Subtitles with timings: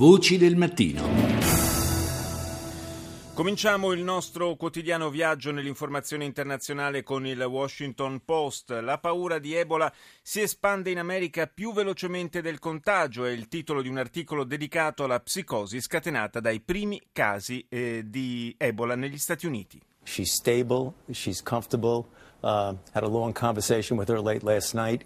[0.00, 1.02] Voci del mattino.
[3.34, 8.70] Cominciamo il nostro quotidiano viaggio nell'informazione internazionale con il Washington Post.
[8.70, 9.92] La paura di Ebola
[10.22, 15.04] si espande in America più velocemente del contagio, è il titolo di un articolo dedicato
[15.04, 19.78] alla psicosi scatenata dai primi casi eh, di Ebola negli Stati Uniti.
[20.04, 22.06] She's stable, she's comfortable.
[22.40, 25.04] Uh, had a long conversation with her late last night.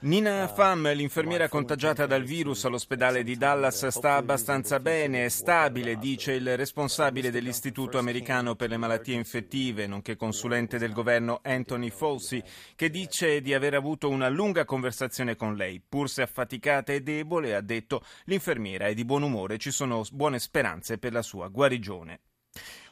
[0.00, 6.32] Nina Pham, l'infermiera contagiata dal virus all'ospedale di Dallas, sta abbastanza bene, è stabile, dice
[6.32, 12.42] il responsabile dell'Istituto americano per le malattie infettive, nonché consulente del governo Anthony Fauci,
[12.74, 15.80] che dice di aver avuto una lunga conversazione con lei.
[15.86, 20.40] Pur se affaticata e debole, ha detto, l'infermiera è di buon umore, ci sono buone
[20.40, 22.20] speranze per la sua guarigione.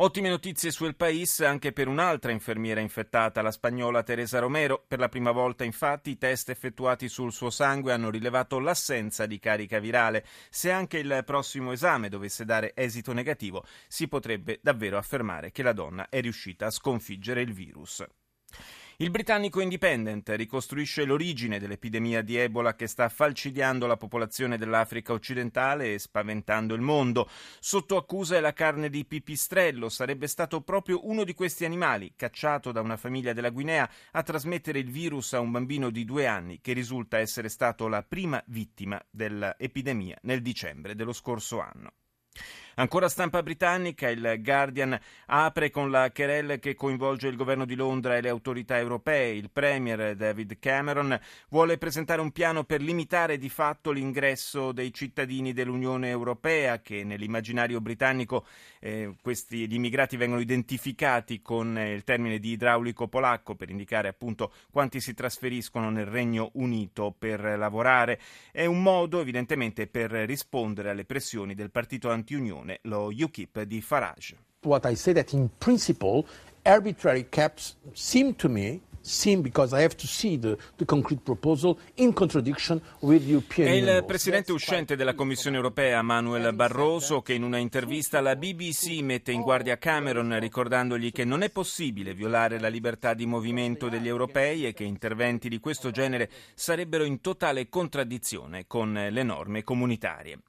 [0.00, 4.84] Ottime notizie sul País anche per un'altra infermiera infettata, la spagnola Teresa Romero.
[4.86, 9.40] Per la prima volta, infatti, i test effettuati sul suo sangue hanno rilevato l'assenza di
[9.40, 10.24] carica virale.
[10.50, 15.72] Se anche il prossimo esame dovesse dare esito negativo, si potrebbe davvero affermare che la
[15.72, 18.06] donna è riuscita a sconfiggere il virus.
[19.00, 25.94] Il britannico Independent ricostruisce l'origine dell'epidemia di Ebola che sta falcidiando la popolazione dell'Africa occidentale
[25.94, 27.30] e spaventando il mondo.
[27.60, 29.88] Sotto accusa è la carne di pipistrello.
[29.88, 34.80] Sarebbe stato proprio uno di questi animali, cacciato da una famiglia della Guinea, a trasmettere
[34.80, 39.00] il virus a un bambino di due anni che risulta essere stato la prima vittima
[39.10, 41.92] dell'epidemia nel dicembre dello scorso anno.
[42.78, 48.16] Ancora stampa britannica, il Guardian apre con la querelle che coinvolge il governo di Londra
[48.16, 49.32] e le autorità europee.
[49.32, 55.52] Il premier David Cameron vuole presentare un piano per limitare di fatto l'ingresso dei cittadini
[55.52, 58.46] dell'Unione Europea, che nell'immaginario britannico
[58.78, 64.06] eh, questi, gli immigrati vengono identificati con eh, il termine di idraulico polacco per indicare
[64.06, 68.20] appunto quanti si trasferiscono nel Regno Unito per lavorare.
[68.52, 73.80] È un modo evidentemente per rispondere alle pressioni del partito anti-Unione Unione, lo UKIP di
[73.80, 74.36] Farage.
[74.62, 76.26] What I say that in principle
[76.64, 81.78] arbitrary caps seem to me seen because I have to see the, the concrete proposal
[81.94, 87.44] in contradiction with European È il presidente uscente della Commissione europea Manuel Barroso che in
[87.44, 92.68] una intervista alla BBC mette in guardia Cameron ricordandogli che non è possibile violare la
[92.68, 98.66] libertà di movimento degli europei e che interventi di questo genere sarebbero in totale contraddizione
[98.66, 100.40] con le norme comunitarie.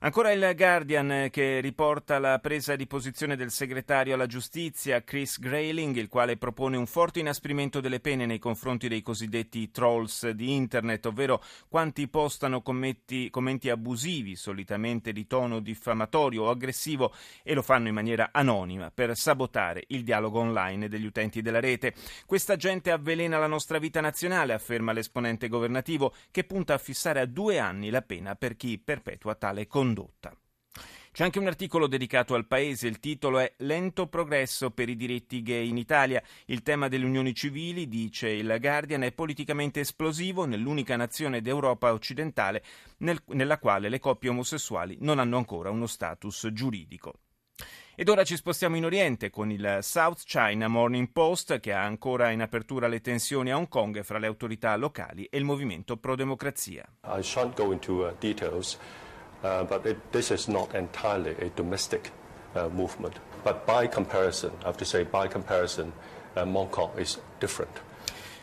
[0.00, 5.38] Ancora il Guardian eh, che riporta la presa di posizione del segretario alla giustizia Chris
[5.38, 10.52] Grayling, il quale propone un forte inasprimento delle pene nei confronti dei cosiddetti trolls di
[10.52, 17.62] Internet, ovvero quanti postano commenti, commenti abusivi, solitamente di tono diffamatorio o aggressivo, e lo
[17.62, 21.94] fanno in maniera anonima per sabotare il dialogo online degli utenti della rete.
[22.26, 27.26] Questa gente avvelena la nostra vita nazionale, afferma l'esponente governativo, che punta a fissare a
[27.26, 30.36] due anni la pena per chi perpetua tale condotta condotta.
[31.12, 35.40] C'è anche un articolo dedicato al paese, il titolo è Lento progresso per i diritti
[35.42, 36.22] gay in Italia.
[36.44, 42.62] Il tema delle unioni civili, dice il Guardian, è politicamente esplosivo nell'unica nazione d'Europa occidentale
[42.98, 47.20] nel, nella quale le coppie omosessuali non hanno ancora uno status giuridico.
[47.94, 52.28] Ed ora ci spostiamo in Oriente con il South China Morning Post che ha ancora
[52.28, 56.14] in apertura le tensioni a Hong Kong fra le autorità locali e il movimento pro
[56.14, 56.86] democrazia.
[57.04, 58.14] I shan't go into uh.
[59.46, 62.10] Uh, but it, this is not entirely a domestic
[62.56, 63.14] uh, movement.
[63.44, 65.92] But by comparison, I have to say, by comparison,
[66.34, 67.80] uh, Mongkok is different.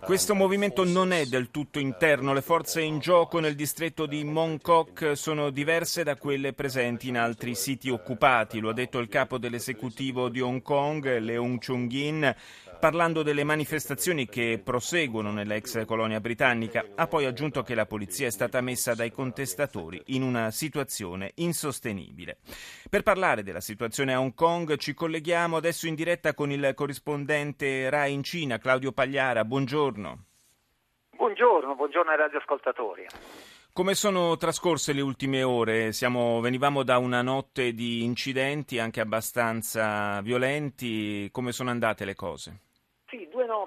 [0.00, 5.16] Questo movimento non è del tutto interno, le forze in gioco nel distretto di Mongkok
[5.16, 10.28] sono diverse da quelle presenti in altri siti occupati, lo ha detto il capo dell'esecutivo
[10.28, 12.32] di Hong Kong, Leung Chung-in,
[12.78, 16.84] parlando delle manifestazioni che proseguono nell'ex colonia britannica.
[16.94, 22.38] Ha poi aggiunto che la polizia è stata messa dai contestatori in una situazione insostenibile.
[22.88, 27.90] Per parlare della situazione a Hong Kong ci colleghiamo adesso in diretta con il corrispondente
[27.90, 29.44] RAI in Cina, Claudio Pagliara.
[29.44, 30.24] Buongiorno.
[31.16, 33.06] Buongiorno, buongiorno ai radioascoltatori.
[33.72, 35.92] Come sono trascorse le ultime ore?
[35.92, 41.28] Siamo, venivamo da una notte di incidenti anche abbastanza violenti.
[41.30, 42.60] Come sono andate le cose?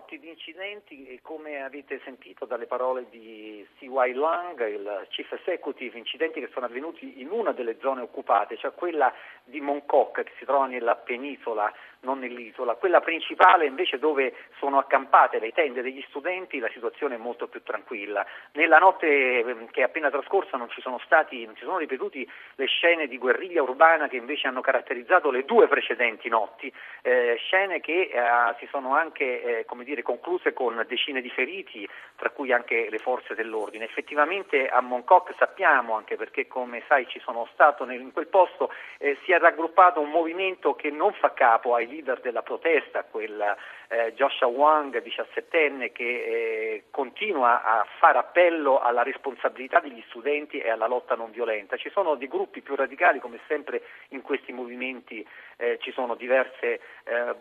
[0.10, 4.14] Notti di incidenti come avete sentito dalle parole di C.Y.
[4.14, 9.14] Lang, il Chief Executive, incidenti che sono avvenuti in una delle zone occupate, cioè quella
[9.44, 11.72] di Mongkok che si trova nella penisola
[12.02, 12.76] non nell'isola.
[12.76, 17.62] Quella principale invece dove sono accampate le tende degli studenti la situazione è molto più
[17.62, 18.26] tranquilla.
[18.54, 22.30] Nella notte ehm, che è appena trascorsa non ci sono stati, non si sono ripetuti
[22.56, 26.72] le scene di guerriglia urbana che invece hanno caratterizzato le due precedenti notti,
[27.02, 32.30] eh, scene che eh, si sono anche eh, dire, concluse con decine di feriti, tra
[32.30, 33.86] cui anche le forze dell'ordine.
[33.86, 38.72] Effettivamente a Moncoc sappiamo, anche perché come sai ci sono stato nel, in quel posto,
[38.98, 43.56] eh, si è raggruppato un movimento che non fa capo ai leader della protesta, quel
[43.90, 50.70] eh, Joshua Wang, 17enne, che eh, continua a fare appello alla responsabilità degli studenti e
[50.70, 51.76] alla lotta non violenta.
[51.78, 55.26] Ci sono dei gruppi più radicali, come sempre in questi movimenti
[55.58, 56.80] eh, ci sono diversi eh,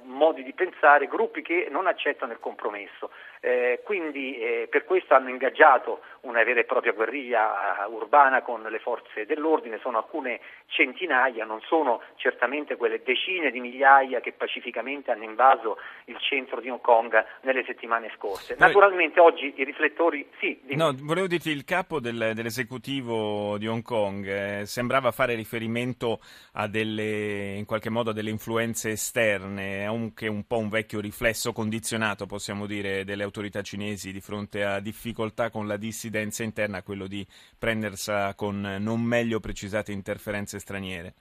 [0.03, 3.11] modi di pensare, gruppi che non accettano il compromesso.
[3.41, 8.79] Eh, quindi eh, per questo hanno ingaggiato una vera e propria guerriglia urbana con le
[8.81, 15.23] forze dell'ordine, sono alcune centinaia, non sono certamente quelle decine di migliaia che pacificamente hanno
[15.23, 18.57] invaso il centro di Hong Kong nelle settimane scorse.
[18.59, 20.61] Naturalmente oggi i riflettori sì.
[20.71, 26.21] No, volevo dirti il capo del, dell'esecutivo di Hong Kong eh, sembrava fare riferimento
[26.55, 31.53] a delle in qualche modo a delle influenze esterne, anche un po' un vecchio riflesso
[31.53, 37.09] condizionato, possiamo dire, delle autorità cinesi di fronte a difficoltà con la dissidenza interna, quello
[37.09, 37.27] di
[37.59, 41.15] prendersela con non meglio precisate interferenze straniere.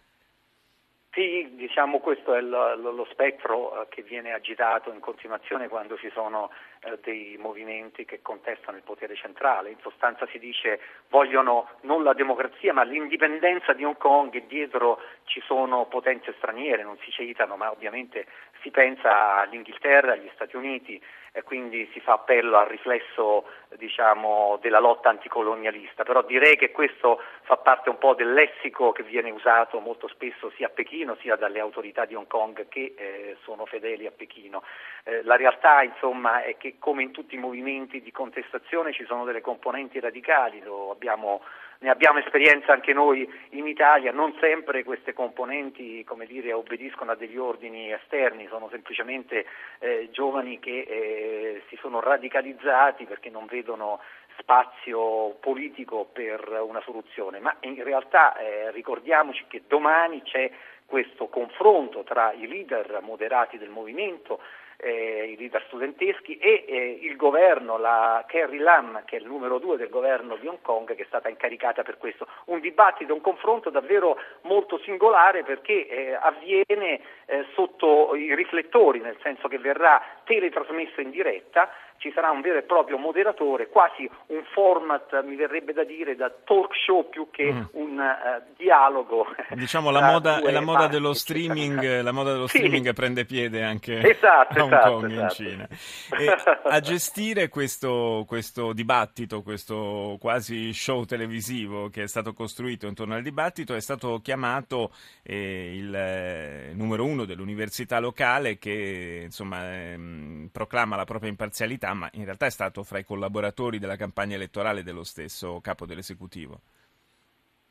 [1.18, 6.12] Sì, diciamo questo è lo, lo spettro eh, che viene agitato in continuazione quando ci
[6.14, 9.72] sono eh, dei movimenti che contestano il potere centrale.
[9.72, 10.80] In sostanza si dice
[11.10, 16.84] vogliono non la democrazia ma l'indipendenza di Hong Kong e dietro ci sono potenze straniere,
[16.84, 18.28] non si citano ma ovviamente
[18.62, 21.02] si pensa all'Inghilterra, agli Stati Uniti
[21.32, 23.46] e quindi si fa appello al riflesso
[23.76, 29.04] diciamo, della lotta anticolonialista, però direi che questo fa parte un po' del lessico che
[29.04, 33.38] viene usato molto spesso sia a Pechino sia dalle autorità di Hong Kong che eh,
[33.44, 34.64] sono fedeli a Pechino.
[35.06, 39.24] Eh, la realtà insomma, è che come in tutti i movimenti di contestazione ci sono
[39.24, 40.62] delle componenti radicali,
[40.92, 41.42] abbiamo,
[41.80, 47.38] ne abbiamo esperienza anche noi in Italia, non sempre queste componenti dire, obbediscono a degli
[47.38, 49.46] ordini esterni, sono semplicemente
[49.80, 54.02] eh, giovani che eh, si sono radicalizzati perché non vedono
[54.40, 60.50] spazio politico per una soluzione, ma in realtà eh, ricordiamoci che domani c'è
[60.86, 64.40] questo confronto tra i leader moderati del movimento
[64.78, 69.58] eh, i leader studenteschi e eh, il governo, la Carrie Lam, che è il numero
[69.58, 72.28] due del governo di Hong Kong, che è stata incaricata per questo.
[72.46, 79.18] Un dibattito, un confronto davvero molto singolare perché eh, avviene eh, sotto i riflettori, nel
[79.22, 84.44] senso che verrà teletrasmesso in diretta ci sarà un vero e proprio moderatore, quasi un
[84.54, 87.62] format, mi verrebbe da dire, da talk show più che mm.
[87.72, 89.28] un uh, dialogo.
[89.50, 92.58] Diciamo la moda, la moda dello streaming, la moda dello sì.
[92.58, 95.44] streaming prende piede anche esatto, Hong esatto, Kong esatto.
[95.44, 95.68] in Cina.
[96.20, 103.16] E a gestire questo, questo dibattito, questo quasi show televisivo che è stato costruito intorno
[103.16, 104.94] al dibattito, è stato chiamato
[105.24, 112.10] eh, il eh, numero uno dell'università locale che insomma, ehm, proclama la propria imparzialità ma
[112.14, 116.62] in realtà è stato fra i collaboratori della campagna elettorale dello stesso capo dell'esecutivo.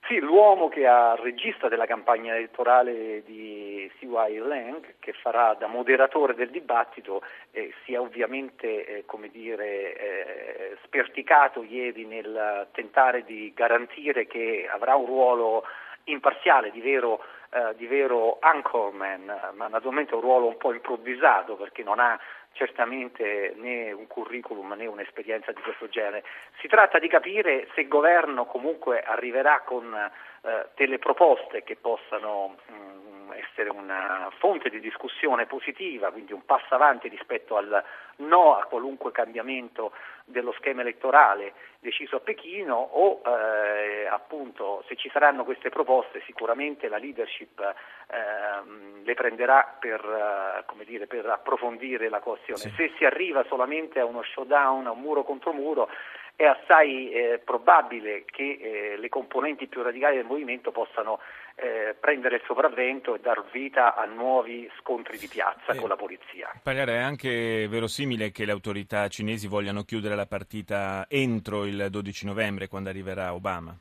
[0.06, 6.34] Sì, l'uomo che ha regista della campagna elettorale di CY Lang, che farà da moderatore
[6.34, 13.52] del dibattito, eh, si è ovviamente eh, come dire, eh, sperticato ieri nel tentare di
[13.52, 15.64] garantire che avrà un ruolo
[16.04, 21.82] imparziale, di vero, eh, di vero anchorman, ma naturalmente un ruolo un po' improvvisato perché
[21.82, 22.18] non ha
[22.52, 26.24] certamente né un curriculum né un'esperienza di questo genere.
[26.60, 32.56] Si tratta di capire se il governo comunque arriverà con eh, delle proposte che possano
[32.66, 37.82] mh, mm, essere una fonte di discussione positiva, quindi un passo avanti rispetto al
[38.18, 39.92] no a qualunque cambiamento
[40.24, 46.88] dello schema elettorale deciso a Pechino o eh, appunto se ci saranno queste proposte sicuramente
[46.88, 52.58] la leadership eh, le prenderà per, eh, dire, per, approfondire la questione.
[52.58, 52.70] Sì.
[52.70, 55.88] Se si arriva solamente a uno showdown, a un muro contro muro,
[56.36, 61.18] è assai eh, probabile che eh, le componenti più radicali del movimento possano
[61.54, 66.52] eh, prendere il sopravvento e dar vita a nuovi scontri di piazza con la polizia.
[66.62, 72.26] Pagliare, è anche verosimile che le autorità cinesi vogliano chiudere la partita entro il 12
[72.26, 73.74] novembre, quando arriverà Obama?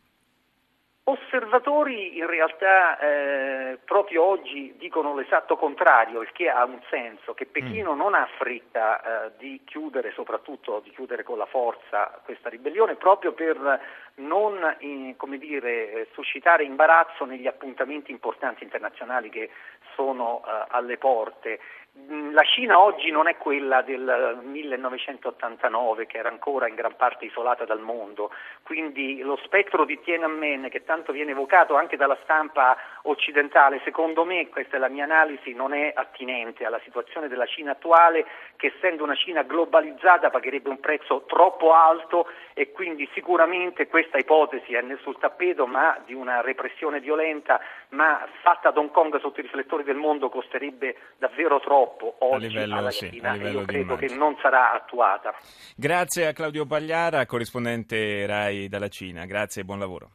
[1.07, 7.45] Osservatori in realtà eh, proprio oggi dicono l'esatto contrario, il che ha un senso, che
[7.45, 7.97] Pechino mm.
[7.97, 13.33] non ha fretta eh, di chiudere, soprattutto di chiudere con la forza questa ribellione, proprio
[13.33, 13.79] per
[14.15, 19.51] non in, dire, suscitare imbarazzo negli appuntamenti importanti internazionali che
[19.93, 21.59] sono eh, alle porte.
[21.97, 27.23] Mm, la Cina oggi non è quella del 1989 che era ancora in gran parte
[27.23, 28.31] isolata dal mondo,
[28.63, 34.49] quindi lo spettro di Tiananmen che tanto viene evocato anche dalla stampa occidentale, secondo me,
[34.49, 38.25] questa è la mia analisi, non è attinente alla situazione della Cina attuale
[38.57, 44.73] che essendo una Cina globalizzata pagherebbe un prezzo troppo alto e quindi sicuramente questa ipotesi
[44.73, 49.39] è nel sul tappeto ma di una repressione violenta ma fatta ad Hong Kong sotto
[49.39, 51.84] i riflettori del mondo costerebbe davvero troppo
[52.19, 55.33] oggi livello, alla sì, Cina io credo che non sarà attuata.
[55.75, 59.25] Grazie a Claudio Pagliara, corrispondente RAI dalla Cina.
[59.25, 60.11] Grazie e buon lavoro.